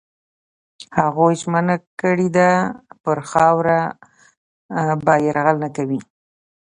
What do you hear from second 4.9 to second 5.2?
به